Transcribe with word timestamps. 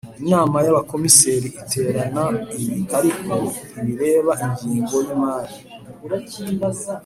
inama 0.25 0.57
y 0.65 0.69
Abakomiseri 0.73 1.47
iterana 1.61 2.23
ibi 2.63 2.77
ariko 2.97 3.33
ntibireba 3.73 4.33
ingingo 4.45 4.95
yi 5.05 5.15
mari 5.23 5.55